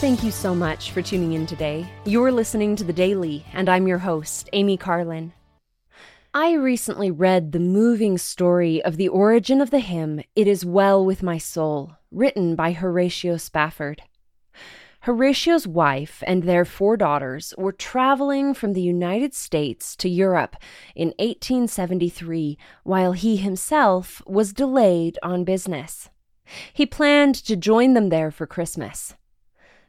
Thank 0.00 0.22
you 0.22 0.30
so 0.30 0.54
much 0.54 0.92
for 0.92 1.02
tuning 1.02 1.32
in 1.32 1.44
today. 1.44 1.84
You're 2.04 2.30
listening 2.30 2.76
to 2.76 2.84
The 2.84 2.92
Daily, 2.92 3.44
and 3.52 3.68
I'm 3.68 3.88
your 3.88 3.98
host, 3.98 4.48
Amy 4.52 4.76
Carlin. 4.76 5.32
I 6.32 6.52
recently 6.52 7.10
read 7.10 7.50
the 7.50 7.58
moving 7.58 8.16
story 8.16 8.80
of 8.80 8.96
the 8.96 9.08
origin 9.08 9.60
of 9.60 9.72
the 9.72 9.80
hymn, 9.80 10.22
It 10.36 10.46
Is 10.46 10.64
Well 10.64 11.04
With 11.04 11.24
My 11.24 11.36
Soul, 11.36 11.96
written 12.12 12.54
by 12.54 12.70
Horatio 12.70 13.38
Spafford. 13.38 14.02
Horatio's 15.00 15.66
wife 15.66 16.22
and 16.28 16.44
their 16.44 16.64
four 16.64 16.96
daughters 16.96 17.52
were 17.58 17.72
traveling 17.72 18.54
from 18.54 18.74
the 18.74 18.82
United 18.82 19.34
States 19.34 19.96
to 19.96 20.08
Europe 20.08 20.54
in 20.94 21.08
1873 21.18 22.56
while 22.84 23.14
he 23.14 23.36
himself 23.36 24.22
was 24.28 24.52
delayed 24.52 25.18
on 25.24 25.42
business. 25.42 26.08
He 26.72 26.86
planned 26.86 27.34
to 27.34 27.56
join 27.56 27.94
them 27.94 28.10
there 28.10 28.30
for 28.30 28.46
Christmas. 28.46 29.16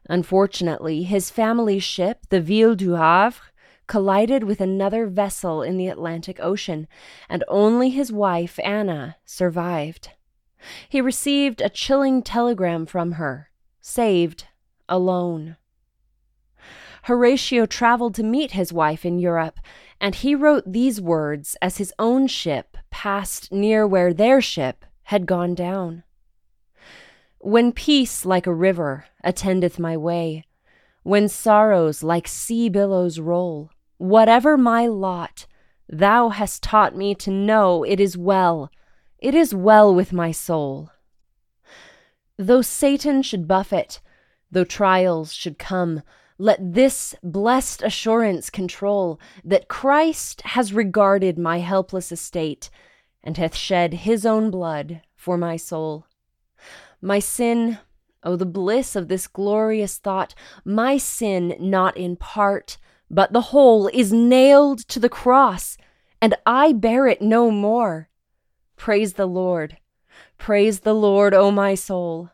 Unfortunately, 0.10 1.04
his 1.04 1.30
family's 1.30 1.84
ship, 1.84 2.26
the 2.30 2.42
Ville 2.42 2.76
du 2.76 2.96
Havre, 2.96 3.42
collided 3.88 4.44
with 4.44 4.60
another 4.60 5.06
vessel 5.06 5.62
in 5.62 5.78
the 5.78 5.88
Atlantic 5.88 6.40
Ocean, 6.42 6.88
and 7.30 7.44
only 7.48 7.92
his 7.92 8.12
wife, 8.12 8.60
Anna, 8.64 9.18
survived. 9.24 10.10
He 10.90 11.00
received 11.00 11.62
a 11.62 11.70
chilling 11.70 12.22
telegram 12.22 12.86
from 12.86 13.14
her 13.14 13.50
saved, 13.82 14.46
alone. 14.88 15.58
Horatio 17.04 17.66
traveled 17.66 18.14
to 18.16 18.24
meet 18.24 18.52
his 18.52 18.74
wife 18.74 19.06
in 19.06 19.20
Europe, 19.20 19.60
and 20.02 20.16
he 20.16 20.36
wrote 20.36 20.72
these 20.72 21.00
words 21.00 21.56
as 21.62 21.78
his 21.78 21.94
own 21.98 22.28
ship 22.28 22.78
passed 22.90 23.52
near 23.52 23.88
where 23.88 24.14
their 24.14 24.42
ship 24.42 24.86
had 25.04 25.26
gone 25.26 25.56
down. 25.56 26.04
When 27.42 27.72
peace 27.72 28.26
like 28.26 28.48
a 28.48 28.54
river 28.54 29.06
attendeth 29.24 29.80
my 29.80 29.96
way, 29.96 30.44
when 31.04 31.30
sorrows 31.30 32.04
like 32.04 32.28
sea 32.28 32.68
billows 32.68 33.18
roll, 33.18 33.72
whatever 33.98 34.58
my 34.58 34.88
lot, 34.88 35.48
thou 35.88 36.30
hast 36.30 36.62
taught 36.62 36.98
me 36.98 37.16
to 37.16 37.32
know 37.32 37.86
it 37.86 38.02
is 38.02 38.18
well, 38.18 38.70
it 39.20 39.34
is 39.34 39.56
well 39.56 39.96
with 39.96 40.12
my 40.12 40.32
soul. 40.32 40.92
Though 42.38 42.62
Satan 42.62 43.22
should 43.22 43.48
buffet, 43.48 44.02
though 44.52 44.66
trials 44.66 45.34
should 45.34 45.58
come, 45.58 46.04
let 46.38 46.74
this 46.74 47.16
blessed 47.24 47.82
assurance 47.84 48.50
control 48.50 49.18
that 49.46 49.70
Christ 49.70 50.42
has 50.42 50.74
regarded 50.74 51.40
my 51.40 51.60
helpless 51.60 52.12
estate 52.12 52.70
and 53.24 53.38
hath 53.38 53.56
shed 53.56 53.94
his 53.94 54.26
own 54.26 54.52
blood 54.52 55.02
for 55.16 55.38
my 55.38 55.56
soul. 55.56 56.06
My 57.02 57.20
sin, 57.20 57.80
oh, 58.24 58.36
the 58.36 58.46
bliss 58.46 58.94
of 58.94 59.08
this 59.08 59.28
glorious 59.28 59.98
thought, 59.98 60.36
my 60.66 60.98
sin, 60.98 61.56
not 61.58 61.96
in 61.96 62.18
part, 62.18 62.78
but 63.10 63.32
the 63.32 63.54
whole, 63.54 63.88
is 63.94 64.12
nailed 64.12 64.80
to 64.90 65.00
the 65.00 65.08
cross, 65.08 65.78
and 66.22 66.36
I 66.46 66.74
bear 66.74 67.08
it 67.08 67.22
no 67.22 67.52
more. 67.52 68.10
Praise 68.76 69.14
the 69.14 69.28
Lord. 69.28 69.78
Praise 70.38 70.82
the 70.82 70.94
Lord, 70.94 71.34
O 71.34 71.52
my 71.52 71.74
soul. 71.74 72.32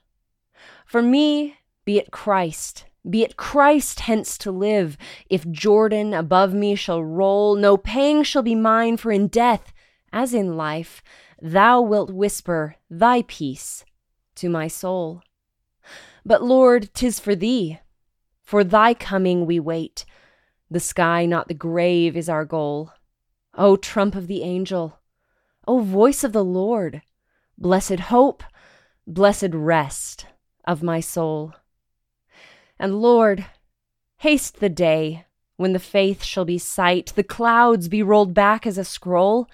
For 0.87 1.01
me, 1.01 1.57
be 1.85 1.99
it 1.99 2.09
Christ, 2.09 2.85
be 3.07 3.21
it 3.21 3.37
Christ 3.37 4.01
hence 4.01 4.35
to 4.39 4.51
live. 4.51 4.97
If 5.29 5.47
Jordan 5.51 6.11
above 6.15 6.55
me 6.55 6.73
shall 6.73 7.03
roll, 7.03 7.55
no 7.55 7.77
pang 7.77 8.23
shall 8.23 8.41
be 8.41 8.55
mine, 8.55 8.97
for 8.97 9.11
in 9.11 9.27
death, 9.27 9.73
as 10.11 10.33
in 10.33 10.57
life, 10.57 11.03
thou 11.39 11.81
wilt 11.81 12.09
whisper 12.09 12.77
thy 12.89 13.21
peace 13.27 13.85
to 14.35 14.49
my 14.49 14.67
soul. 14.67 15.21
But 16.25 16.43
Lord, 16.43 16.93
'tis 16.93 17.19
for 17.19 17.35
thee, 17.35 17.79
for 18.41 18.63
thy 18.63 18.93
coming 18.93 19.45
we 19.45 19.59
wait. 19.59 20.05
The 20.69 20.79
sky, 20.79 21.25
not 21.25 21.47
the 21.47 21.53
grave, 21.53 22.17
is 22.17 22.29
our 22.29 22.45
goal. 22.45 22.91
O 23.53 23.75
trump 23.75 24.15
of 24.15 24.27
the 24.27 24.43
angel, 24.43 24.99
O 25.67 25.79
voice 25.79 26.23
of 26.23 26.33
the 26.33 26.43
Lord, 26.43 27.01
blessed 27.57 27.99
hope, 28.11 28.43
blessed 29.07 29.53
rest 29.53 30.25
of 30.65 30.83
my 30.83 30.99
soul. 30.99 31.53
And 32.77 33.01
Lord, 33.01 33.45
haste 34.17 34.59
the 34.59 34.69
day 34.69 35.25
when 35.55 35.73
the 35.73 35.79
faith 35.79 36.23
shall 36.23 36.45
be 36.45 36.57
sight, 36.57 37.13
the 37.15 37.23
clouds 37.23 37.87
be 37.87 38.03
rolled 38.03 38.33
back 38.33 38.67
as 38.67 38.77
a 38.77 38.83
scroll, 38.83 39.47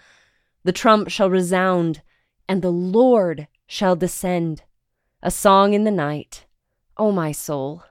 the 0.64 0.72
trump 0.72 1.10
shall 1.10 1.30
resound, 1.30 2.02
and 2.48 2.62
the 2.62 2.72
Lord 2.72 3.48
shall 3.68 3.96
descend 3.96 4.64
a 5.24 5.32
song 5.32 5.74
in 5.74 5.84
the 5.84 5.92
night, 5.92 6.46
O 6.98 7.08
oh 7.08 7.12
my 7.12 7.32
soul. 7.32 7.84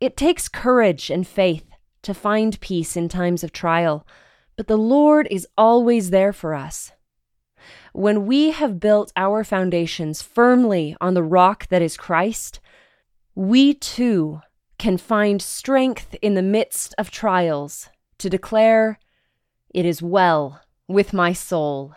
It 0.00 0.16
takes 0.16 0.48
courage 0.48 1.10
and 1.10 1.26
faith 1.26 1.64
to 2.02 2.12
find 2.12 2.60
peace 2.60 2.96
in 2.96 3.08
times 3.08 3.42
of 3.42 3.52
trial, 3.52 4.06
but 4.56 4.66
the 4.66 4.76
Lord 4.76 5.26
is 5.30 5.48
always 5.56 6.10
there 6.10 6.32
for 6.32 6.54
us. 6.54 6.92
When 7.92 8.26
we 8.26 8.50
have 8.50 8.80
built 8.80 9.12
our 9.16 9.42
foundations 9.44 10.20
firmly 10.20 10.96
on 11.00 11.14
the 11.14 11.22
rock 11.22 11.68
that 11.68 11.80
is 11.80 11.96
Christ, 11.96 12.60
we 13.34 13.72
too 13.72 14.40
can 14.78 14.98
find 14.98 15.40
strength 15.40 16.14
in 16.20 16.34
the 16.34 16.42
midst 16.42 16.94
of 16.98 17.10
trials 17.10 17.88
to 18.18 18.28
declare, 18.28 18.98
It 19.70 19.86
is 19.86 20.02
well 20.02 20.60
with 20.86 21.14
my 21.14 21.32
soul. 21.32 21.94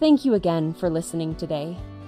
Thank 0.00 0.24
you 0.24 0.34
again 0.34 0.74
for 0.74 0.90
listening 0.90 1.36
today. 1.36 1.76